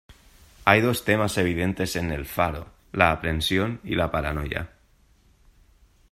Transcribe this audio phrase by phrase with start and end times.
[0.65, 4.71] Hay dos temas evidentes en "El faro": la aprensión y la paranoia.